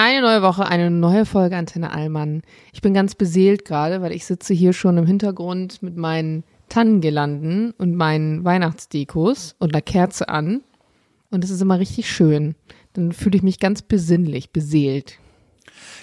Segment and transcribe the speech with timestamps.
[0.00, 2.42] Eine neue Woche, eine neue Folge Antenne Allmann.
[2.72, 7.72] Ich bin ganz beseelt gerade, weil ich sitze hier schon im Hintergrund mit meinen Tannengirlanden
[7.72, 10.60] und meinen Weihnachtsdekos und einer Kerze an.
[11.32, 12.54] Und es ist immer richtig schön.
[12.92, 15.18] Dann fühle ich mich ganz besinnlich, beseelt.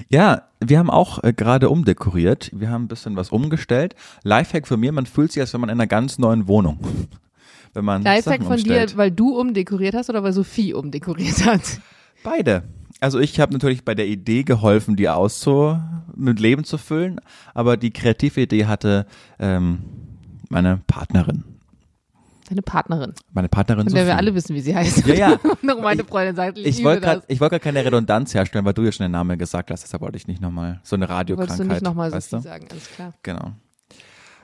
[0.09, 2.51] Ja, wir haben auch äh, gerade umdekoriert.
[2.53, 3.95] Wir haben ein bisschen was umgestellt.
[4.23, 6.79] Lifehack für mir, man fühlt sich, als wenn man in einer ganz neuen Wohnung.
[7.73, 8.91] Wenn man Lifehack Sachen von umstellt.
[8.91, 11.81] dir, weil du umdekoriert hast oder weil Sophie umdekoriert hat?
[12.23, 12.63] Beide.
[13.01, 15.79] Also ich habe natürlich bei der Idee geholfen, die auszu
[16.15, 17.19] mit Leben zu füllen,
[17.53, 19.05] aber die kreative Idee hatte
[19.37, 19.83] ähm,
[20.49, 21.43] meine Partnerin.
[22.47, 25.07] Deine Partnerin, Meine Partnerin von der wir alle wissen, wie sie heißt.
[25.07, 25.39] Ja, ja.
[25.63, 28.63] Noch meine Freundin sagt, ich, Ich liebe wollte gerade ich wollte grad keine Redundanz herstellen,
[28.65, 31.09] weil du ja schon den Namen gesagt hast, deshalb wollte ich nicht nochmal so eine
[31.09, 31.67] Wolltest du Radiokrankheit.
[31.67, 32.49] nicht nochmal weißt Sophie du?
[32.49, 33.13] sagen, alles klar.
[33.23, 33.53] Genau.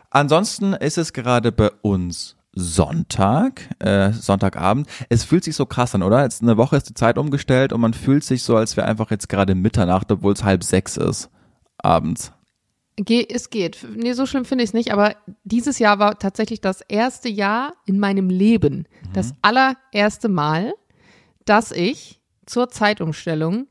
[0.09, 4.87] Ansonsten ist es gerade bei uns Sonntag, äh, Sonntagabend.
[5.09, 6.23] Es fühlt sich so krass an, oder?
[6.23, 9.11] Jetzt eine Woche ist die Zeit umgestellt und man fühlt sich so, als wäre einfach
[9.11, 11.29] jetzt gerade Mitternacht, obwohl es halb sechs ist.
[11.77, 12.33] Abends.
[12.97, 13.87] Ge es geht.
[13.95, 17.73] Nee, so schlimm finde ich es nicht, aber dieses Jahr war tatsächlich das erste Jahr
[17.85, 20.73] in meinem Leben, das allererste Mal,
[21.45, 23.67] dass ich zur Zeitumstellung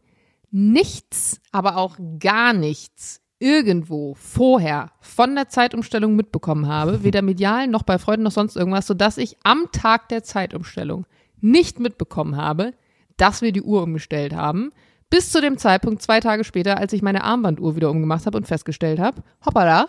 [0.51, 7.83] nichts, aber auch gar nichts irgendwo vorher von der Zeitumstellung mitbekommen habe, weder medial noch
[7.83, 11.07] bei Freunden noch sonst irgendwas, sodass ich am Tag der Zeitumstellung
[11.41, 12.75] nicht mitbekommen habe,
[13.17, 14.73] dass wir die Uhr umgestellt haben,
[15.09, 18.47] bis zu dem Zeitpunkt zwei Tage später, als ich meine Armbanduhr wieder umgemacht habe und
[18.47, 19.87] festgestellt habe, hoppala,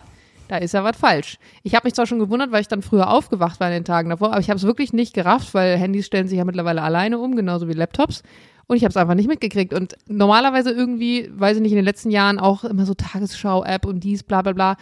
[0.48, 1.38] da ist ja was falsch.
[1.62, 4.10] Ich habe mich zwar schon gewundert, weil ich dann früher aufgewacht war in den Tagen
[4.10, 7.18] davor, aber ich habe es wirklich nicht gerafft, weil Handys stellen sich ja mittlerweile alleine
[7.18, 8.22] um, genauso wie Laptops.
[8.66, 9.74] Und ich habe es einfach nicht mitgekriegt.
[9.74, 14.00] Und normalerweise irgendwie, weiß ich nicht, in den letzten Jahren auch immer so Tagesschau-App und
[14.00, 14.76] dies, bla bla bla,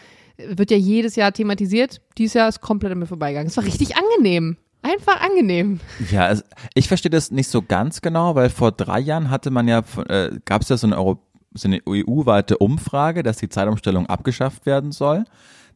[0.49, 2.01] wird ja jedes Jahr thematisiert.
[2.19, 3.49] Dieses Jahr ist komplett an mir vorbeigegangen.
[3.49, 4.57] Es war richtig angenehm.
[4.83, 5.81] Einfach angenehm.
[6.11, 6.43] Ja, also
[6.75, 10.31] ich verstehe das nicht so ganz genau, weil vor drei Jahren hatte man ja, äh,
[10.47, 10.97] gab es ja so eine,
[11.53, 15.25] so eine EU-weite Umfrage, dass die Zeitumstellung abgeschafft werden soll.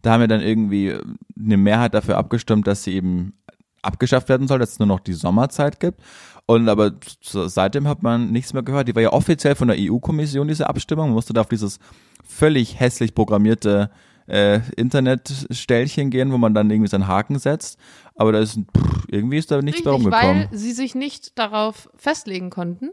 [0.01, 0.95] Da haben wir dann irgendwie
[1.39, 3.35] eine Mehrheit dafür abgestimmt, dass sie eben
[3.83, 6.01] abgeschafft werden soll, dass es nur noch die Sommerzeit gibt.
[6.47, 8.89] Und aber seitdem hat man nichts mehr gehört.
[8.89, 11.07] Die war ja offiziell von der EU-Kommission, diese Abstimmung.
[11.07, 11.79] Man musste da auf dieses
[12.23, 13.91] völlig hässlich programmierte
[14.27, 17.79] äh, Internetstellchen gehen, wo man dann irgendwie seinen Haken setzt.
[18.15, 20.49] Aber da ist pff, irgendwie ist da nichts Richtig, rumgekommen.
[20.51, 22.91] weil sie sich nicht darauf festlegen konnten,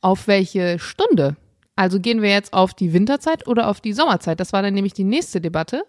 [0.00, 1.36] auf welche Stunde.
[1.76, 4.40] Also gehen wir jetzt auf die Winterzeit oder auf die Sommerzeit.
[4.40, 5.84] Das war dann nämlich die nächste Debatte.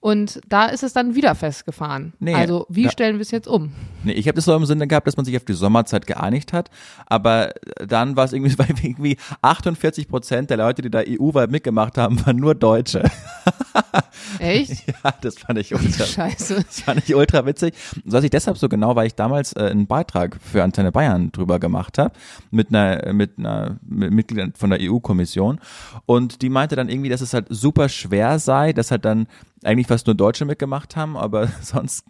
[0.00, 2.12] Und da ist es dann wieder festgefahren.
[2.18, 3.72] Nee, also wie stellen wir es jetzt um?
[4.04, 6.52] Nee, ich habe das so im Sinne gehabt, dass man sich auf die Sommerzeit geeinigt
[6.52, 6.70] hat,
[7.06, 7.52] aber
[7.86, 12.24] dann war es irgendwie, weil irgendwie 48 Prozent der Leute, die da EU-weit mitgemacht haben,
[12.26, 13.04] waren nur Deutsche.
[14.38, 14.86] Echt?
[14.86, 16.56] ja, das fand ich ultra, Scheiße.
[16.56, 17.74] das fand ich ultra witzig.
[18.04, 21.32] Das weiß ich deshalb so genau, weil ich damals äh, einen Beitrag für Antenne Bayern
[21.32, 22.12] drüber gemacht habe
[22.50, 25.60] mit einer mit einer mit Mitgliedern von der EU-Kommission
[26.06, 29.26] und die meinte dann irgendwie, dass es halt super schwer sei, dass halt dann
[29.64, 32.04] eigentlich fast nur Deutsche mitgemacht haben, aber sonst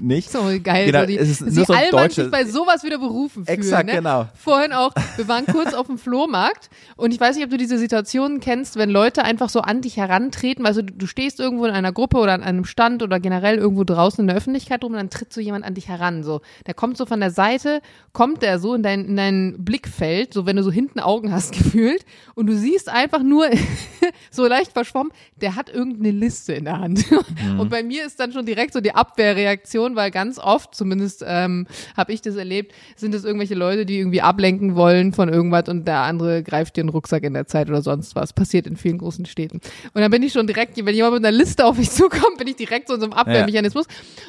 [0.00, 0.30] nicht.
[0.30, 0.86] So geil.
[1.00, 3.58] Genau, so die, es ist sie nur so deutsche- sich bei sowas wieder berufen fühlen.
[3.58, 3.96] Exakt, ne?
[3.96, 4.26] genau.
[4.34, 7.78] Vorhin auch, wir waren kurz auf dem Flohmarkt und ich weiß nicht, ob du diese
[7.78, 11.72] Situationen kennst, wenn Leute einfach so an dich herantreten, also du, du stehst irgendwo in
[11.72, 14.98] einer Gruppe oder an einem Stand oder generell irgendwo draußen in der Öffentlichkeit rum und
[14.98, 16.40] dann tritt so jemand an dich heran, so.
[16.66, 17.80] Der kommt so von der Seite,
[18.12, 21.52] kommt der so in dein, in dein Blickfeld, so wenn du so hinten Augen hast
[21.56, 23.46] gefühlt und du siehst einfach nur
[24.30, 27.04] so leicht verschwommen, der hat irgendeine Liste in der Hand.
[27.58, 31.66] Und bei mir ist dann schon direkt so die Abwehrreaktion, weil ganz oft, zumindest ähm,
[31.96, 35.86] habe ich das erlebt, sind es irgendwelche Leute, die irgendwie ablenken wollen von irgendwas und
[35.86, 38.32] der andere greift dir einen Rucksack in der Zeit oder sonst was.
[38.32, 39.60] Passiert in vielen großen Städten.
[39.94, 42.46] Und dann bin ich schon direkt, wenn jemand mit einer Liste auf mich zukommt, bin
[42.46, 43.86] ich direkt so in so einem Abwehrmechanismus.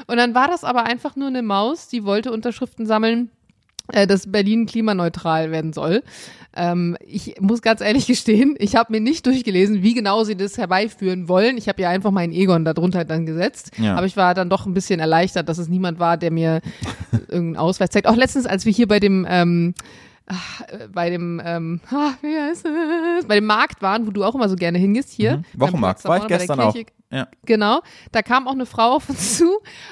[0.08, 3.30] Und dann war das aber einfach nur eine Maus, die wollte Unterschriften sammeln
[3.88, 6.04] dass Berlin klimaneutral werden soll.
[6.56, 10.58] Ähm, ich muss ganz ehrlich gestehen, ich habe mir nicht durchgelesen, wie genau sie das
[10.58, 11.58] herbeiführen wollen.
[11.58, 13.72] Ich habe ja einfach meinen Egon darunter dann gesetzt.
[13.78, 13.96] Ja.
[13.96, 16.62] Aber ich war dann doch ein bisschen erleichtert, dass es niemand war, der mir
[17.12, 18.08] irgendeinen Ausweis zeigt.
[18.08, 20.07] Auch letztens, als wir hier bei dem ähm, äh,
[20.94, 22.66] bei dem ähm, ah, wie heißt
[23.20, 23.26] es?
[23.26, 25.38] bei dem Markt waren, wo du auch immer so gerne hingehst hier.
[25.38, 25.44] Mhm.
[25.62, 26.76] Wochenmarkt, war ich gestern auch.
[27.10, 27.30] Ja.
[27.46, 27.80] Genau,
[28.12, 29.46] da kam auch eine Frau auf uns zu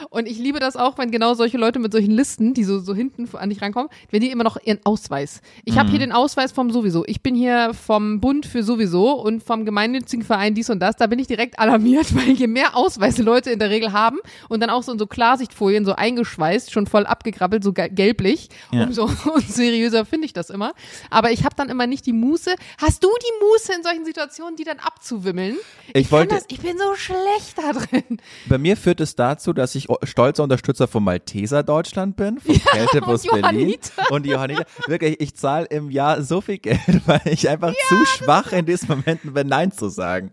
[0.09, 2.93] und ich liebe das auch, wenn genau solche Leute mit solchen Listen, die so, so
[2.93, 5.39] hinten an dich rankommen, wenn die immer noch ihren Ausweis.
[5.63, 7.05] Ich habe hier den Ausweis vom sowieso.
[7.07, 10.97] Ich bin hier vom Bund für sowieso und vom gemeinnützigen Verein dies und das.
[10.97, 14.17] Da bin ich direkt alarmiert, weil je mehr Ausweise Leute in der Regel haben
[14.49, 18.49] und dann auch so in so Klarsichtfolien so eingeschweißt, schon voll abgegrabbelt, so ge- gelblich,
[18.73, 18.83] Ja.
[18.83, 20.73] umso unseriöser finde ich das immer.
[21.09, 22.53] Aber ich habe dann immer nicht die Muße.
[22.81, 25.57] Hast du die Muße in solchen Situationen, die dann abzuwimmeln?
[25.93, 28.17] Ich kann wollte- das, ich bin so schlecht da drin.
[28.47, 33.27] Bei mir führt es dazu, dass ich stolzer Unterstützer von Malteser Deutschland bin, von Kältebus
[33.27, 33.75] und Berlin
[34.09, 34.65] und Johanniter.
[34.87, 38.87] Wirklich, ich zahle im Jahr so viel Geld, weil ich einfach zu schwach in diesen
[38.89, 40.31] Momenten bin, Nein zu sagen.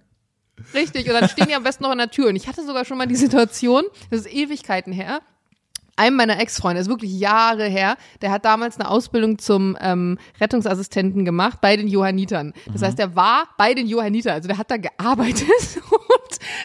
[0.75, 2.29] Richtig, und dann stehen die am besten noch an der Tür.
[2.29, 5.21] Und ich hatte sogar schon mal die Situation, das ist Ewigkeiten her,
[5.97, 11.25] einem meiner Ex-Freunde, ist wirklich Jahre her, der hat damals eine Ausbildung zum ähm, Rettungsassistenten
[11.25, 12.53] gemacht bei den Johannitern.
[12.73, 15.47] Das heißt, der war bei den Johannitern, also der hat da gearbeitet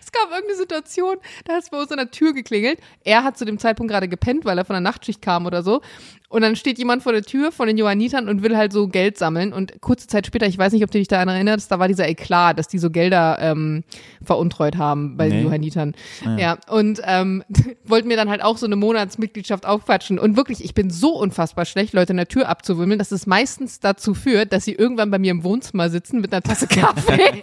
[0.04, 2.80] es gab irgendeine Situation, da hat es bei uns an der Tür geklingelt.
[3.04, 5.82] Er hat zu dem Zeitpunkt gerade gepennt, weil er von der Nachtschicht kam oder so.
[6.30, 9.18] Und dann steht jemand vor der Tür von den Johannitern und will halt so Geld
[9.18, 9.54] sammeln.
[9.54, 12.06] Und kurze Zeit später, ich weiß nicht, ob du dich daran erinnerst, da war dieser
[12.10, 13.86] Eklat, dass die so Gelder ähm,
[14.22, 15.44] veruntreut haben bei den Nee.
[15.44, 15.96] Johannitern.
[16.38, 17.46] Ja, und ähm,
[17.86, 20.20] wollten mir dann halt auch so eine Monatsmitgliedschaft aufquatschen.
[20.20, 23.80] Und wirklich, ich bin so unfassbar schlecht, Leute in der Tür abzuwimmeln, dass es meistens
[23.80, 27.14] dazu führt, dass sie irgendwann bei mir im Wohnzimmer sitzen mit einer Tasse Kaffee.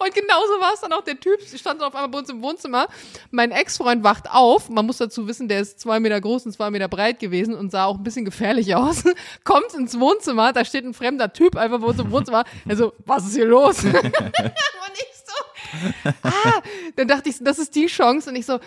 [0.00, 1.04] und genauso war es dann auch.
[1.04, 2.88] Der Typ stand auf einmal bei uns im Wohnzimmer.
[3.30, 4.68] Mein Ex-Freund wacht auf.
[4.68, 7.70] Man muss dazu wissen, der ist zwei Meter groß und zwei Meter breit gewesen und
[7.70, 9.04] sah auch ein bisschen gefährlich aus.
[9.44, 12.44] Kommt ins Wohnzimmer, da steht ein fremder Typ einfach bei uns im Wohnzimmer.
[12.68, 13.84] Also, was ist hier los?
[13.84, 16.62] und ich so, ah,
[16.96, 18.30] dann dachte ich, so, das ist die Chance.
[18.30, 18.58] Und ich so,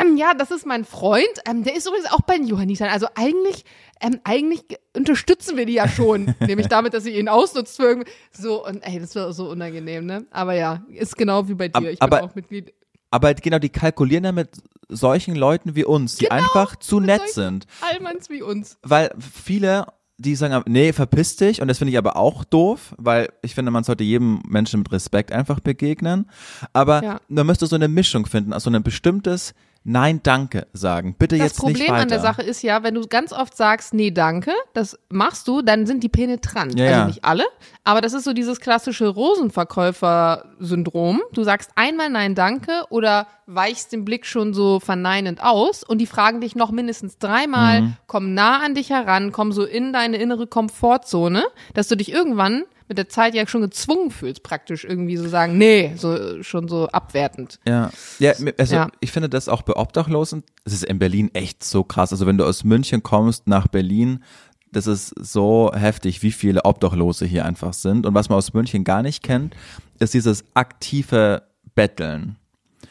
[0.00, 1.26] ähm, ja, das ist mein Freund.
[1.48, 2.88] Ähm, der ist übrigens auch bei den Johannitern.
[2.88, 3.64] Also eigentlich,
[4.00, 6.34] ähm, eigentlich ge- unterstützen wir die ja schon.
[6.40, 8.10] nämlich damit, dass sie ihn ausnutzt für irgendwie.
[8.32, 10.26] So, und ey, das war so unangenehm, ne?
[10.30, 11.90] Aber ja, ist genau wie bei dir.
[11.90, 12.72] Ich bin aber- auch Mitglied.
[13.10, 14.48] Aber genau, die kalkulieren ja mit
[14.88, 17.64] solchen Leuten wie uns, die Genau, einfach zu nett sind.
[17.80, 18.76] Allmanns wie uns.
[18.82, 19.86] Weil viele,
[20.18, 23.70] die sagen, nee, verpiss dich, und das finde ich aber auch doof, weil ich finde,
[23.70, 26.28] man sollte jedem Menschen mit Respekt einfach begegnen.
[26.72, 27.20] Aber Ja.
[27.28, 29.54] man müsste so eine Mischung finden, also ein bestimmtes
[29.86, 31.14] Nein, danke sagen.
[31.18, 32.02] Bitte Das jetzt nicht Problem weiter.
[32.02, 35.60] an der Sache ist ja, wenn du ganz oft sagst, nee, danke, das machst du,
[35.60, 36.78] dann sind die penetrant.
[36.78, 37.04] Ja, also ja.
[37.06, 37.44] nicht alle,
[37.84, 41.20] aber das ist so dieses klassische Rosenverkäufer-Syndrom.
[41.32, 46.06] Du sagst einmal nein, danke oder weichst den Blick schon so verneinend aus und die
[46.06, 47.96] fragen dich noch mindestens dreimal, Mhm.
[48.06, 51.44] komm nah an dich heran, komm so in deine innere Komfortzone,
[51.74, 55.56] dass du dich irgendwann mit der Zeit ja schon gezwungen fühlst, praktisch irgendwie so sagen,
[55.58, 57.58] nee, so schon so abwertend.
[57.66, 58.88] Ja, ja, also Ja.
[59.00, 62.12] ich finde das auch bei Obdachlosen, es ist in Berlin echt so krass.
[62.12, 64.22] Also wenn du aus München kommst nach Berlin,
[64.70, 68.06] das ist so heftig, wie viele Obdachlose hier einfach sind.
[68.06, 69.54] Und was man aus München gar nicht kennt,
[70.00, 71.42] ist dieses aktive
[71.74, 72.36] Betteln.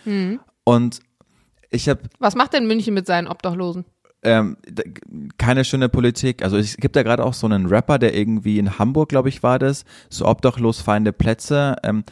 [0.06, 0.40] Hm.
[0.64, 1.02] Und
[1.70, 3.86] ich habe Was macht denn München mit seinen Obdachlosen?
[4.24, 4.58] Ähm,
[5.38, 6.44] keine schöne Politik.
[6.44, 9.44] Also es gibt da gerade auch so einen Rapper, der irgendwie in Hamburg, glaube ich,
[9.44, 12.04] war das, so obdachlos feinde Plätze ähm,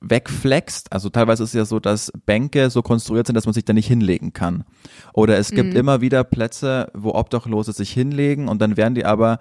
[0.00, 0.92] wegflext.
[0.92, 3.72] Also teilweise ist es ja so, dass Bänke so konstruiert sind, dass man sich da
[3.72, 4.64] nicht hinlegen kann.
[5.12, 9.38] Oder es gibt immer wieder Plätze, wo Obdachlose sich hinlegen und dann werden die aber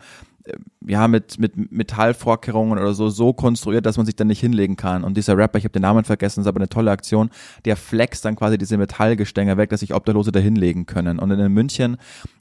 [0.86, 5.04] ja, mit, mit Metallvorkehrungen oder so, so konstruiert, dass man sich dann nicht hinlegen kann.
[5.04, 7.30] Und dieser Rapper, ich habe den Namen vergessen, ist aber eine tolle Aktion,
[7.66, 11.20] der flext dann quasi diese Metallgestänge weg, dass sich Obdachlose da hinlegen können.
[11.20, 11.98] Und in München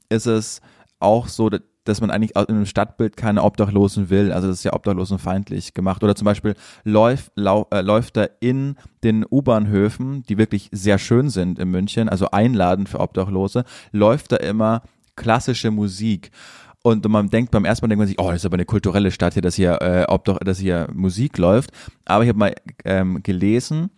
[0.09, 0.61] ist es
[0.99, 1.49] auch so,
[1.87, 4.31] dass man eigentlich in einem Stadtbild keine Obdachlosen will.
[4.31, 6.03] Also das ist ja obdachlosenfeindlich gemacht.
[6.03, 11.29] Oder zum Beispiel läuft, lau, äh, läuft da in den U-Bahnhöfen, die wirklich sehr schön
[11.29, 14.81] sind in München, also einladend für Obdachlose, läuft da immer
[15.15, 16.31] klassische Musik.
[16.83, 19.11] Und man denkt beim ersten Mal denkt man sich, oh, das ist aber eine kulturelle
[19.11, 21.71] Stadt hier, dass hier, äh, Obdach, dass hier Musik läuft.
[22.05, 23.89] Aber ich habe mal ähm, gelesen,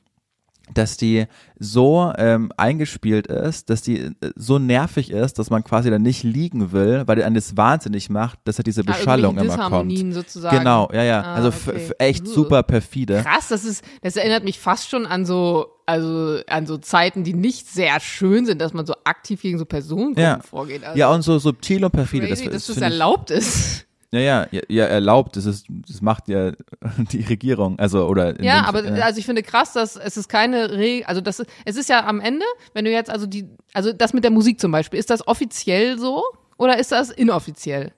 [0.73, 1.25] dass die
[1.57, 6.23] so ähm, eingespielt ist, dass die äh, so nervig ist, dass man quasi dann nicht
[6.23, 9.69] liegen will, weil die einen das wahnsinnig macht, dass er diese Ah, Beschallung irgendwelche immer
[9.69, 10.13] kommt.
[10.13, 10.57] Sozusagen.
[10.57, 11.21] Genau, ja, ja.
[11.21, 11.91] Ah, also okay.
[11.97, 12.31] echt Uh.
[12.31, 13.21] super perfide.
[13.23, 17.33] Krass, das ist, das erinnert mich fast schon an so, also an so Zeiten, die
[17.33, 20.39] nicht sehr schön sind, dass man so aktiv gegen so Personengruppen Ja.
[20.41, 20.83] vorgeht.
[20.83, 22.27] Also Ja, und so subtil und perfide.
[22.27, 23.85] crazy, das, dass das ich- erlaubt ist.
[24.11, 25.35] Ja, ja, ja, erlaubt.
[25.35, 26.51] Das ist, das macht ja
[27.11, 28.39] die Regierung, also oder.
[28.39, 31.39] in Ja, aber äh, also ich finde krass, dass es ist keine Regel, also das
[31.39, 34.31] ist, es ist ja am Ende, wenn du jetzt also die, also das mit der
[34.31, 36.23] Musik zum Beispiel, ist das offiziell so
[36.57, 37.93] oder ist das inoffiziell?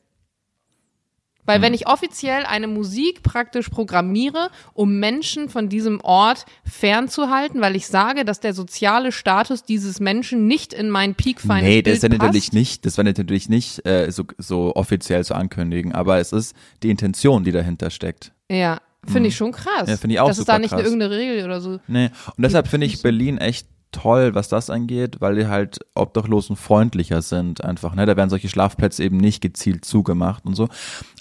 [1.46, 1.62] Weil Hm.
[1.64, 7.88] wenn ich offiziell eine Musik praktisch programmiere, um Menschen von diesem Ort fernzuhalten, weil ich
[7.88, 12.04] sage, dass der soziale Status dieses Menschen nicht in mein peakfeines Nee, Bild das ist
[12.04, 16.32] ja natürlich nicht, das war natürlich nicht äh, so, so offiziell zu ankündigen, aber es
[16.32, 18.32] ist die Intention, die dahinter steckt.
[18.52, 19.88] Ja, finde ich schon krass.
[19.88, 20.84] Ja, finde ich auch Dass es da super nicht krass.
[20.84, 21.80] irgendeine Regel oder so.
[21.88, 26.56] Nee, und deshalb finde ich Berlin echt toll, was das angeht, weil die halt Obdachlosen
[26.56, 27.96] freundlicher sind einfach.
[27.96, 28.06] Ne?
[28.06, 30.70] Da werden solche Schlafplätze eben nicht gezielt zugemacht und so.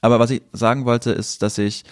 [0.02, 1.84] Aber was ich sagen wollte, ist, dass ich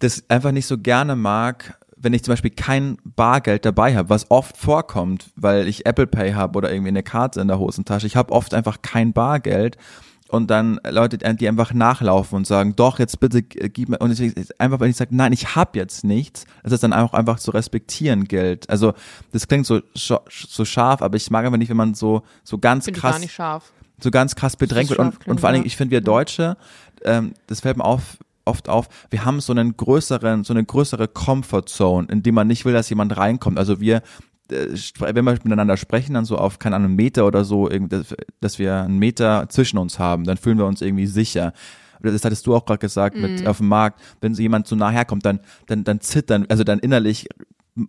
[0.00, 4.30] das einfach nicht so gerne mag, wenn ich zum Beispiel kein Bargeld dabei habe, was
[4.30, 8.06] oft vorkommt, weil ich Apple Pay habe oder irgendwie eine Karte in der Hosentasche.
[8.06, 9.76] Ich habe oft einfach kein Bargeld
[10.32, 14.34] und dann Leute, die einfach nachlaufen und sagen, doch, jetzt bitte gib mir, und deswegen
[14.58, 17.50] einfach, wenn ich sage, nein, ich hab jetzt nichts, dass es dann auch einfach zu
[17.50, 18.68] respektieren gilt.
[18.70, 18.94] Also,
[19.32, 22.86] das klingt so, so scharf, aber ich mag einfach nicht, wenn man so, so ganz
[22.86, 23.62] Finde ich krass,
[24.00, 25.00] so ganz krass bedrängt wird.
[25.00, 26.56] Und, und vor allen Dingen, ich finde, wir Deutsche,
[27.04, 31.08] ähm, das fällt mir auf, oft auf, wir haben so einen größeren, so eine größere
[31.08, 33.58] Comfortzone, in die man nicht will, dass jemand reinkommt.
[33.58, 34.00] Also wir, äh,
[34.98, 37.68] wenn wir miteinander sprechen, dann so auf, keine Ahnung, einen Meter oder so,
[38.40, 41.52] dass, wir einen Meter zwischen uns haben, dann fühlen wir uns irgendwie sicher.
[42.00, 44.90] Das hattest du auch gerade gesagt mit auf dem Markt, wenn so jemand so nah
[44.90, 47.28] herkommt, dann, dann, dann zittern, also dann innerlich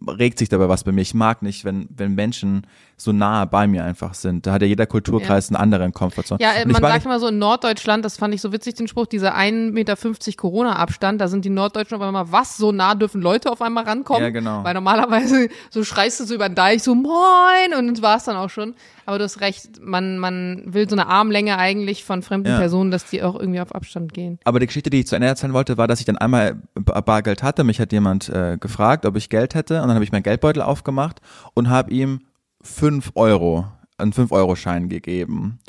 [0.08, 1.02] regt sich dabei was bei mir.
[1.02, 2.66] Ich mag nicht, wenn, wenn Menschen
[3.04, 4.46] so nah bei mir einfach sind.
[4.48, 6.40] Da hat ja jeder Kulturkreis einen anderen Komfortzone.
[6.42, 9.36] Ja, man sagt immer so in Norddeutschland, das fand ich so witzig, den Spruch, dieser
[9.36, 9.96] 1,50 Meter
[10.38, 14.24] Corona-Abstand, da sind die Norddeutschen auf einmal, was, so nah dürfen Leute auf einmal rankommen?
[14.24, 14.64] Ja, genau.
[14.64, 18.36] Weil normalerweise so schreist du so über den Deich, so moin, und das war's dann
[18.36, 18.76] auch schon.
[19.06, 22.58] Aber du hast recht, man, man will so eine Armlänge eigentlich von fremden Ja.
[22.58, 24.40] Personen, dass die auch irgendwie auf Abstand gehen.
[24.46, 27.02] Aber die Geschichte, die ich zu Ende erzählen wollte, war, dass ich dann einmal Bar-
[27.02, 27.64] Bargeld hatte.
[27.66, 29.82] Mich hat jemand äh, gefragt, ob ich Geld hätte.
[29.82, 31.20] Und dann habe ich meinen Geldbeutel aufgemacht
[31.54, 32.22] und habe ihm
[32.64, 33.68] fünf Euro,
[33.98, 35.60] einen 5-Euro-Schein gegeben.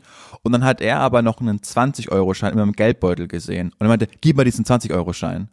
[0.43, 3.69] Und dann hat er aber noch einen 20-Euro-Schein in meinem Geldbeutel gesehen.
[3.79, 5.49] Und er meinte, gib mal diesen 20-Euro-Schein.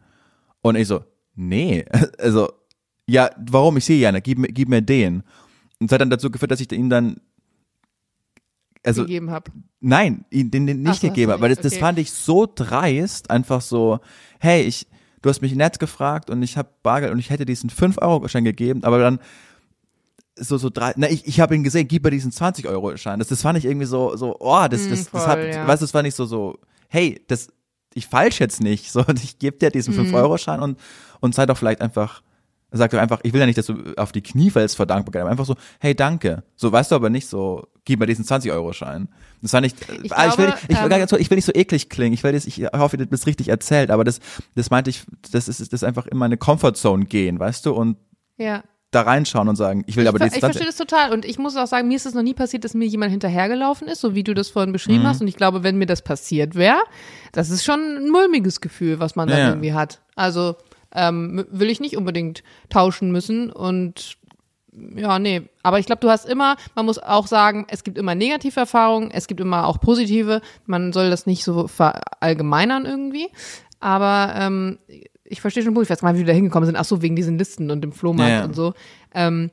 [0.62, 1.84] Und ich so, nee,
[2.18, 2.50] also,
[3.06, 3.76] ja, warum?
[3.76, 5.22] Ich sehe ja nicht, gib, mir- gib mir den.
[5.80, 7.16] Und es hat dann dazu geführt, dass ich ihn dann,
[8.84, 9.50] also, gegeben habe.
[9.80, 11.80] Nein, ihn den, den Ach nicht hast gegeben habe, weil das, nicht, das okay.
[11.80, 14.00] fand ich so dreist, einfach so,
[14.38, 14.86] hey, ich,
[15.22, 18.84] du hast mich nett gefragt und ich habe Bargeld und ich hätte diesen 5-Euro-Schein gegeben,
[18.84, 19.18] aber dann
[20.36, 23.18] so, so drei, na, ich, ich habe ihn gesehen, gib mir diesen 20-Euro-Schein.
[23.18, 25.66] Das, das fand ich irgendwie so, so, oh, das, das, das, Mm, voll, hat, ja.
[25.66, 26.58] weißt du, das fand ich so, so,
[26.88, 27.48] hey, das,
[27.94, 30.14] ich falsch jetzt nicht, so, ich gebe dir diesen Mm.
[30.14, 30.78] 5-Euro-Schein und,
[31.20, 32.22] und sei doch vielleicht einfach,
[32.70, 35.20] sag doch einfach, ich will ja nicht, dass du auf die Knie fällst vor Dankbarkeit,
[35.20, 36.42] aber einfach so, hey, danke.
[36.56, 39.08] So, weißt du aber nicht so, gib mir diesen 20-Euro-Schein.
[39.42, 41.36] Das war nicht, Ich ah, ich, will, glaube, ich, will, ähm, ganz kurz, ich will
[41.36, 44.20] nicht so eklig klingen, ich will das, ich hoffe, du bist richtig erzählt, aber das,
[44.54, 47.98] das meinte ich, das ist, das ist einfach in meine Comfortzone gehen, weißt du, und
[48.38, 48.62] Ja.
[48.92, 51.24] Da reinschauen und sagen, ich will aber ich, ver- diesen ich verstehe das total und
[51.24, 54.00] ich muss auch sagen, mir ist es noch nie passiert, dass mir jemand hinterhergelaufen ist,
[54.00, 54.74] so wie du das vorhin Mhm.
[54.74, 55.20] beschrieben hast.
[55.20, 56.78] Und ich glaube, wenn mir das passiert wäre,
[57.32, 59.50] das ist schon ein mulmiges Gefühl, was man dann Ja, ja.
[59.50, 60.00] irgendwie hat.
[60.14, 60.54] Also
[60.94, 64.16] ähm, will ich nicht unbedingt tauschen müssen und
[64.96, 65.42] ja, nee.
[65.62, 69.10] Aber ich glaube, du hast immer, man muss auch sagen, es gibt immer negative Erfahrungen,
[69.10, 70.40] es gibt immer auch positive.
[70.64, 73.28] Man soll das nicht so verallgemeinern irgendwie.
[73.80, 74.78] Aber ähm,
[75.32, 76.76] ich verstehe schon, wo ich weiß gar nicht, wie wir da hingekommen sind.
[76.76, 78.74] Ach so, wegen diesen Listen und dem Flohmarkt Ja, und so.
[79.14, 79.50] Ähm,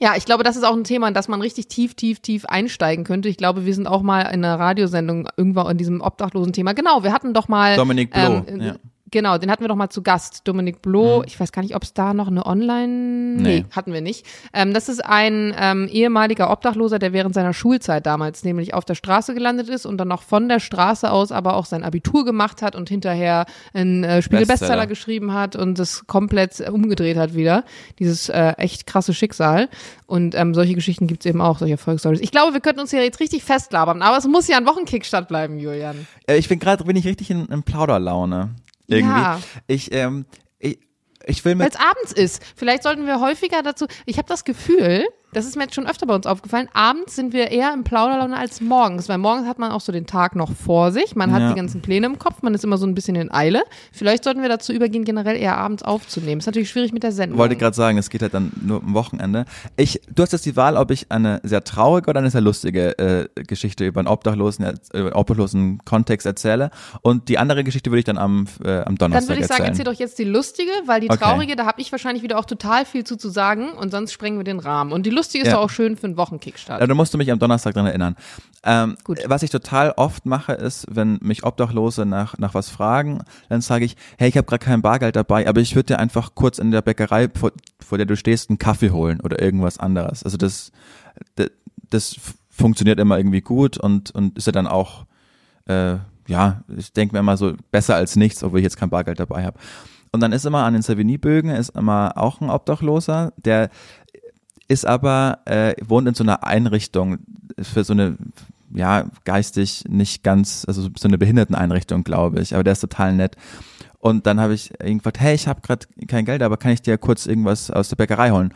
[0.00, 2.44] ja, ich glaube, das ist auch ein Thema, in das man richtig tief, tief, tief
[2.46, 3.28] einsteigen könnte.
[3.28, 6.72] Ich glaube, wir sind auch mal in einer Radiosendung irgendwann in diesem obdachlosen Thema.
[6.72, 8.76] Genau, wir hatten doch mal Dominik Bloh, ähm, ja.
[9.14, 11.22] Genau, den hatten wir doch mal zu Gast, Dominik Bloh.
[11.24, 12.88] Ich weiß gar nicht, ob es da noch eine Online.
[13.36, 13.64] Nee, Nee.
[13.70, 14.26] hatten wir nicht.
[14.52, 18.96] Ähm, das ist ein ähm, ehemaliger Obdachloser, der während seiner Schulzeit damals nämlich auf der
[18.96, 22.60] Straße gelandet ist und dann noch von der Straße aus aber auch sein Abitur gemacht
[22.60, 24.86] hat und hinterher einen äh, Spiegel-Bestseller Bestseller.
[24.88, 27.62] geschrieben hat und das komplett umgedreht hat wieder.
[28.00, 29.68] Dieses äh, echt krasse Schicksal.
[30.06, 32.20] Und ähm, solche Geschichten gibt's eben auch, solche Erfolgsstories.
[32.20, 35.28] Ich glaube, wir könnten uns hier jetzt richtig festlabern, aber es muss ja ein Wochenkickstart
[35.28, 36.06] bleiben, Julian.
[36.26, 38.50] Äh, Ich bin gerade, bin ich richtig in, in Plauderlaune.
[38.88, 39.20] Irgendwie.
[39.20, 39.40] Ja.
[39.66, 40.26] Ich, ähm,
[40.58, 40.78] ich,
[41.26, 42.42] ich will Weil mit, es abends ist.
[42.56, 43.86] Vielleicht sollten wir häufiger dazu.
[44.06, 47.32] Ich habe das Gefühl, das ist mir jetzt schon öfter bei uns aufgefallen, abends sind
[47.32, 50.52] wir eher im Plauderlaune als morgens, weil morgens hat man auch so den Tag noch
[50.52, 51.48] vor sich, man hat Ja.
[51.50, 53.62] die ganzen Pläne im Kopf, man ist immer so ein bisschen in Eile.
[53.92, 56.38] Vielleicht sollten wir dazu übergehen, generell eher abends aufzunehmen.
[56.40, 57.38] Ist natürlich schwierig mit der Sendung.
[57.38, 59.44] wollte gerade sagen, es geht halt dann nur am Wochenende.
[59.76, 62.96] Ich, du hast jetzt die Wahl, ob ich eine sehr traurige oder eine sehr lustige
[62.98, 66.70] äh, Geschichte über einen obdachlosen, äh, obdachlosen Kontext erzähle.
[67.02, 69.64] Und die andere Geschichte würde ich dann am, äh, am Dann Donnerstag würde ich sagen,
[69.64, 69.68] erzählen.
[69.72, 71.18] erzähl doch jetzt die lustige, weil die Okay.
[71.18, 74.38] traurige, da habe ich wahrscheinlich wieder auch total viel zu, zu sagen und sonst sprengen
[74.38, 74.92] wir den Rahmen.
[74.92, 75.52] Und die lustige ist Ja.
[75.54, 76.80] doch auch schön für einen Wochenkickstart.
[76.80, 78.16] Ja, da musst du mich am Donnerstag dran erinnern.
[78.62, 79.20] Ähm, Gut.
[79.26, 83.84] Was ich total oft mache, ist, wenn mich Obdachlose nach, nach was fragen, dann sage
[83.84, 86.70] ich, hey, ich habe gerade kein Bargeld dabei, aber ich würde dir einfach kurz in
[86.70, 90.22] der Bäckerei, vor, vor der du stehst, einen Kaffee holen oder irgendwas anderes.
[90.22, 90.72] Also das,
[91.36, 91.50] das,
[91.90, 92.16] das
[92.50, 95.04] funktioniert immer irgendwie gut und, und ist ja dann auch,
[95.66, 99.20] äh, ja, ich denke mir immer so, besser als nichts, obwohl ich jetzt kein Bargeld
[99.20, 99.58] dabei habe.
[100.12, 103.68] Und dann ist immer an den Savigny-Bögen ist immer auch ein Obdachloser, der
[104.68, 107.18] ist aber, äh, wohnt in so einer Einrichtung
[107.60, 108.16] für so eine,
[108.74, 113.36] ja, geistig nicht ganz, also so eine Behinderteneinrichtung, glaube ich, aber der ist total nett.
[113.98, 116.98] Und dann habe ich gefragt, hey, ich habe gerade kein Geld, aber kann ich dir
[116.98, 118.52] kurz irgendwas aus der Bäckerei holen?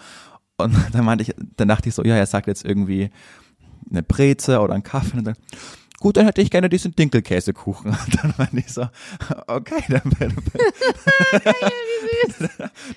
[0.58, 3.10] Und dann meinte ich, dann dachte ich so, ja, er sagt jetzt irgendwie
[3.90, 5.36] eine Breze oder einen Kaffee und dann,
[6.00, 7.90] gut, dann hätte ich gerne diesen Dinkelkäsekuchen.
[7.90, 8.88] Und dann war ich so,
[9.46, 10.02] okay, dann,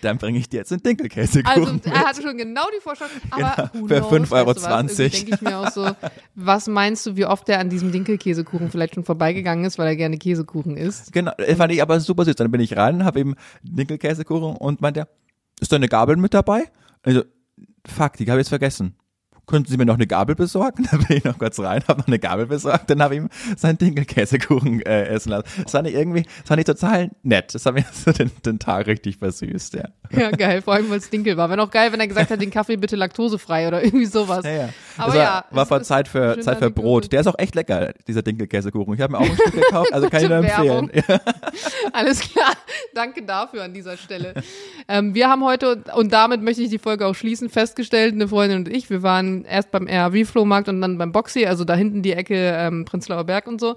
[0.01, 1.81] dann bringe ich dir jetzt den Dinkelkäsekuchen.
[1.83, 4.47] Also er hatte schon genau die Vorstellung, aber Genau, für knows, 5,20 Euro.
[4.47, 4.99] weißt du was?
[4.99, 5.91] Irgendwie denke ich mir auch so,
[6.35, 9.95] was meinst du, wie oft er an diesem Dinkelkäsekuchen vielleicht schon vorbeigegangen ist, weil er
[9.95, 11.11] gerne Käsekuchen isst?
[11.13, 12.35] Genau, das fand ich aber super süß.
[12.35, 15.07] Dann bin ich rein, habe eben Dinkelkäsekuchen und meinte,
[15.59, 16.65] ist da eine Gabel mit dabei?
[17.03, 17.23] Also,
[17.85, 18.95] fuck, die habe ich jetzt vergessen.
[19.51, 20.87] Könnten Sie mir noch eine Gabel besorgen?
[20.91, 23.29] Dann bin ich noch kurz rein, habe noch eine Gabel besorgt, dann habe ich ihm
[23.57, 25.43] seinen Dinkelkäsekuchen äh, essen lassen.
[25.63, 27.53] Das fand ich irgendwie, das fand ich total nett.
[27.53, 29.89] Das hat mir so den, den Tag richtig versüßt, ja.
[30.11, 31.49] Ja, geil, vor allem, weil es Dinkel war.
[31.49, 34.45] Wäre noch geil, wenn er gesagt hat, den Kaffee bitte laktosefrei oder irgendwie sowas.
[34.45, 34.69] Ja, ja.
[34.97, 36.71] Aber war, ja, war vor Zeit für, Zeit für.
[36.71, 37.11] Brot.
[37.11, 38.93] Der ist auch echt lecker, dieser Dinkelkäsekuchen.
[38.93, 40.91] Ich habe mir auch ein Stück gekauft, also kann ich nur empfehlen.
[40.93, 41.25] Werbung.
[41.93, 42.53] Alles klar.
[42.93, 44.33] Danke dafür an dieser Stelle.
[44.87, 48.59] ähm, wir haben heute, und damit möchte ich die Folge auch schließen, festgestellt, eine Freundin
[48.59, 52.13] und ich, wir waren erst beim RAW-Flohmarkt und dann beim Boxy, also da hinten die
[52.13, 53.75] Ecke ähm, Prenzlauer Berg und so,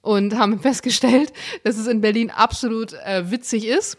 [0.00, 1.32] und haben festgestellt,
[1.64, 3.98] dass es in Berlin absolut äh, witzig ist,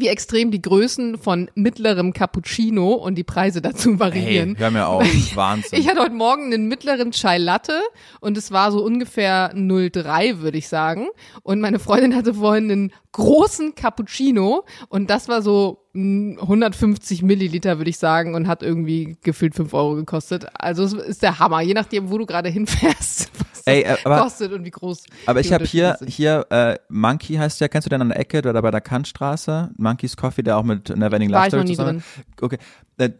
[0.00, 4.54] wie extrem die Größen von mittlerem Cappuccino und die Preise dazu variieren.
[4.56, 5.06] Hey, hör mir auf.
[5.34, 5.78] Wahnsinn.
[5.78, 7.80] Ich hatte heute Morgen einen mittleren Chai Latte
[8.20, 11.08] und es war so ungefähr 0,3, würde ich sagen.
[11.42, 17.78] Und meine Freundin hatte vorhin einen großen Cappuccino und das war so mm, 150 Milliliter,
[17.78, 20.46] würde ich sagen, und hat irgendwie gefühlt 5 Euro gekostet.
[20.54, 23.30] Also es ist der Hammer, je nachdem, wo du gerade hinfährst,
[23.68, 25.04] Ey, äh, aber- kostet und wie groß.
[25.26, 26.10] Aber ich habe hier, sind.
[26.10, 29.70] hier äh, Monkey heißt der, kennst du den an der Ecke oder bei der Kantstraße?
[29.76, 32.02] Monkey's Coffee, der auch mit Neverending Love Story zusammen.
[32.40, 32.58] Okay.
[32.98, 33.10] Äh,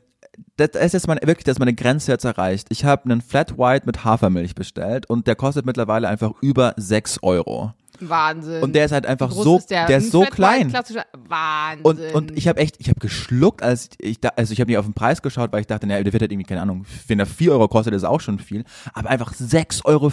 [0.56, 2.68] Das ist jetzt meine, wirklich, das ist meine Grenze jetzt erreicht.
[2.70, 7.22] Ich habe einen Flat White mit Hafermilch bestellt und der kostet mittlerweile einfach über 6
[7.22, 7.72] Euro.
[8.00, 8.62] Wahnsinn.
[8.62, 10.72] Und der ist halt einfach so, der, der ist so klein.
[10.72, 11.84] Wahnsinn.
[11.84, 14.78] Und, und ich habe echt, ich habe geschluckt, als ich da, also ich habe nicht
[14.78, 17.18] auf den Preis geschaut, weil ich dachte, naja, der wird halt irgendwie, keine Ahnung, wenn
[17.18, 18.64] er 4 Euro kostet, ist auch schon viel.
[18.94, 20.12] Aber einfach 6,40 Euro.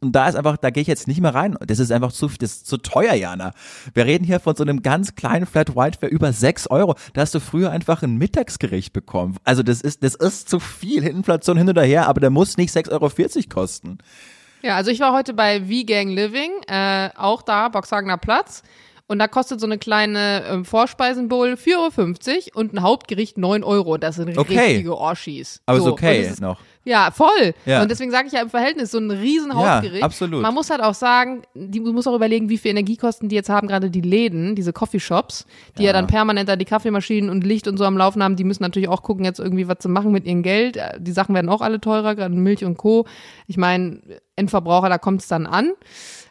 [0.00, 1.56] Und da ist einfach, da gehe ich jetzt nicht mehr rein.
[1.66, 3.52] Das ist einfach zu, das ist zu teuer, Jana.
[3.94, 6.94] Wir reden hier von so einem ganz kleinen Flat White für über 6 Euro.
[7.12, 9.36] Da hast du früher einfach ein Mittagsgericht bekommen.
[9.44, 11.04] Also das ist, das ist zu viel.
[11.04, 13.10] Inflation hin oder her, aber der muss nicht 6,40 Euro
[13.48, 13.98] kosten.
[14.64, 18.62] Ja, also ich war heute bei V-Gang Living, äh, auch da, Boxhagener Platz.
[19.06, 23.98] Und da kostet so eine kleine ähm, Vorspeisenbowl 4,50 Euro und ein Hauptgericht 9 Euro.
[23.98, 24.58] Das sind Okay.
[24.58, 25.60] richtige Orschis.
[25.66, 26.58] Aber so, ist okay noch.
[26.86, 27.54] Ja, voll.
[27.64, 27.80] Ja.
[27.82, 30.02] Und deswegen sage ich ja im Verhältnis so ein riesen Ja, Hauptgericht.
[30.02, 30.42] absolut.
[30.42, 33.48] Man muss halt auch sagen, die, du musst auch überlegen, wie viel Energiekosten die jetzt
[33.48, 35.46] haben, gerade die Läden, diese Coffeeshops,
[35.78, 35.86] die ja.
[35.88, 35.92] Ja.
[35.94, 38.36] dann permanent da die Kaffeemaschinen und Licht und so am Laufen haben.
[38.36, 40.76] Die müssen natürlich auch gucken, jetzt irgendwie was zu machen mit ihrem Geld.
[40.76, 43.06] Äh, Die Sachen werden auch alle teurer, gerade Milch und Co.
[43.46, 44.00] Ich meine,
[44.36, 45.70] Endverbraucher, da kommt es dann an.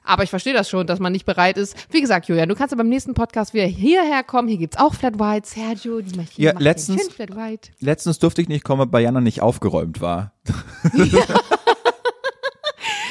[0.06, 1.78] Aber ich verstehe das schon, dass man nicht bereit ist.
[1.90, 4.50] Wie gesagt, Julian, du kannst ja beim nächsten Podcast wieder hierher kommen.
[4.50, 5.48] Hier gibt's auch Flat White.
[5.48, 7.70] Sergio, die Maschine Ja, macht den letztens- Flat White.
[7.80, 10.34] Letztens durfte ich nicht kommen, weil Jana nicht aufgeräumt war.
[10.94, 11.42] yeah.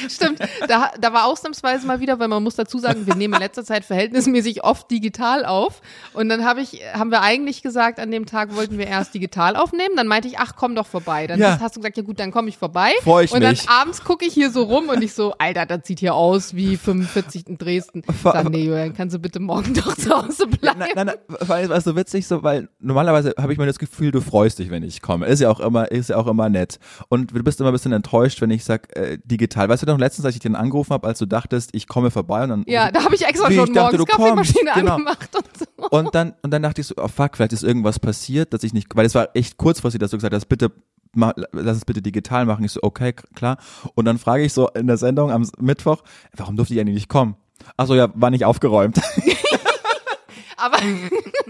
[0.09, 3.41] Stimmt, da, da war ausnahmsweise mal wieder, weil man muss dazu sagen, wir nehmen in
[3.41, 5.81] letzter Zeit verhältnismäßig oft digital auf.
[6.12, 9.57] Und dann hab ich, haben wir eigentlich gesagt, an dem Tag wollten wir erst digital
[9.57, 9.95] aufnehmen.
[9.97, 11.27] Dann meinte ich, ach, komm doch vorbei.
[11.27, 11.59] Dann Ja.
[11.61, 12.91] hast du gesagt, ja gut, dann komme ich vorbei.
[13.03, 13.69] Freu ich und dann mich.
[13.69, 16.77] abends gucke ich hier so rum und ich so, Alter, das sieht hier aus wie
[16.77, 18.03] 45 in Dresden.
[18.09, 20.79] Ich Vor- Sag, nee, Julian, kannst du bitte morgen doch zu Hause bleiben?
[20.79, 23.67] Nein, nein, nein, vor allem war es so witzig, so, weil normalerweise habe ich mir
[23.67, 25.27] das Gefühl, du freust dich, wenn ich komme.
[25.27, 26.79] Ist ja auch immer, ist ja auch immer nett.
[27.09, 29.69] Und du bist immer ein bisschen enttäuscht, wenn ich sag äh, digital.
[29.69, 32.43] Weißt du noch letztens, als ich den angerufen habe, als du dachtest, ich komme vorbei
[32.45, 34.95] und dann Ja, da habe ich extra schon ich dachte, morgens Kaffeemaschine genau.
[34.95, 35.89] angemacht und so.
[35.91, 38.73] und dann und dann dachte ich so, oh fuck, vielleicht ist irgendwas passiert, dass ich
[38.73, 40.73] nicht, weil es war echt kurzfristig, dass du gesagt hast, bitte
[41.15, 42.65] mach, lass es bitte digital machen.
[42.65, 43.59] Ich so, okay, klar.
[43.95, 46.03] Und dann frage ich so in der Sendung am Mittwoch,
[46.37, 47.37] warum durfte ich eigentlich nicht kommen?
[47.77, 49.01] Ach so, ja, war nicht aufgeräumt.
[50.57, 50.79] Aber,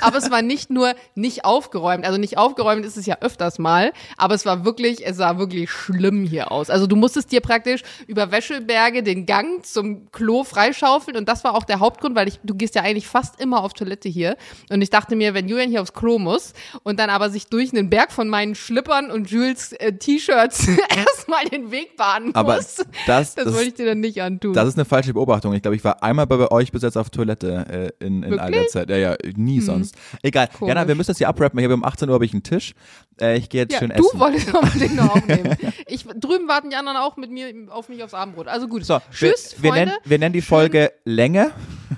[0.00, 2.04] aber es war nicht nur nicht aufgeräumt.
[2.04, 5.70] Also nicht aufgeräumt ist es ja öfters mal, aber es war wirklich, es sah wirklich
[5.70, 6.70] schlimm hier aus.
[6.70, 11.54] Also du musstest dir praktisch über Wäscheberge den Gang zum Klo freischaufeln und das war
[11.54, 14.36] auch der Hauptgrund, weil ich, du gehst ja eigentlich fast immer auf Toilette hier.
[14.70, 17.72] Und ich dachte mir, wenn Julian hier aufs Klo muss und dann aber sich durch
[17.72, 22.76] einen Berg von meinen Schlippern und Jules äh, T-Shirts erstmal den Weg bahnen Aber muss,
[23.06, 24.52] das, das, das, wollte ich dir dann nicht antun.
[24.52, 25.54] das ist eine falsche Beobachtung.
[25.54, 28.50] Ich glaube, ich war einmal bei euch bis jetzt auf Toilette äh, in, in all
[28.50, 28.66] der?
[28.68, 28.90] Zeit.
[28.90, 29.79] Ja, ja, nie sonst.
[30.22, 30.48] Egal.
[30.48, 30.68] Komisch.
[30.68, 31.58] Jana, wir müssen das hier abrappen.
[31.58, 32.74] Hier um 18 Uhr habe ich einen Tisch.
[33.20, 34.20] Äh, ich gehe jetzt Ja, schön du essen.
[34.20, 35.56] wolltest unbedingt noch aufnehmen.
[35.86, 38.48] Ich, drüben warten die anderen auch mit mir auf mich aufs Abendbrot.
[38.48, 38.84] Also gut.
[38.84, 39.86] So, Tschüss, wir, wir, Freunde.
[39.86, 41.50] nennen, wir nennen die Folge Länge.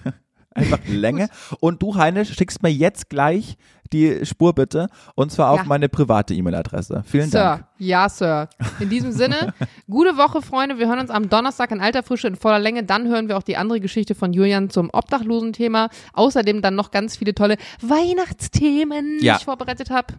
[0.54, 1.28] Einfach Länge.
[1.60, 3.56] Und du, Heine, schickst mir jetzt gleich
[3.92, 4.88] die Spur bitte.
[5.14, 5.64] Und zwar auf Ja.
[5.64, 7.02] meine private E-Mail-Adresse.
[7.06, 7.64] Vielen Sir, Dank.
[7.78, 8.48] ja, Sir.
[8.80, 9.54] In diesem Sinne,
[9.90, 10.78] gute Woche, Freunde.
[10.78, 12.84] Wir hören uns am Donnerstag in alter Frische in voller Länge.
[12.84, 15.88] Dann hören wir auch die andere Geschichte von Julian zum Obdachlosen-Thema.
[16.12, 19.36] Außerdem dann noch ganz viele tolle Weihnachtsthemen, die Ja.
[19.36, 20.14] ich vorbereitet habe.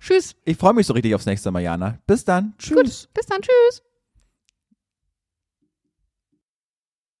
[0.00, 0.36] Tschüss.
[0.44, 1.98] Ich freue mich so richtig aufs nächste Mal, Jana.
[2.06, 2.54] Bis dann.
[2.58, 2.74] Tschüss.
[2.76, 3.14] Gut.
[3.14, 3.40] Bis dann.
[3.40, 3.82] Tschüss.